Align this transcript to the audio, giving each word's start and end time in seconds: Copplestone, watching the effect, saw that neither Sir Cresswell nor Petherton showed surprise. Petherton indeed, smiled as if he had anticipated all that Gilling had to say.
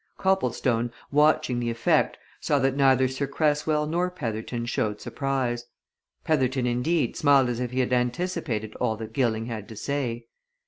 Copplestone, 0.17 0.91
watching 1.11 1.59
the 1.59 1.69
effect, 1.69 2.17
saw 2.39 2.57
that 2.57 2.75
neither 2.75 3.07
Sir 3.07 3.27
Cresswell 3.27 3.85
nor 3.85 4.09
Petherton 4.09 4.65
showed 4.65 4.99
surprise. 4.99 5.65
Petherton 6.23 6.65
indeed, 6.65 7.15
smiled 7.15 7.49
as 7.49 7.59
if 7.59 7.69
he 7.69 7.81
had 7.81 7.93
anticipated 7.93 8.75
all 8.77 8.95
that 8.97 9.13
Gilling 9.13 9.45
had 9.45 9.69
to 9.69 9.75
say. 9.75 10.25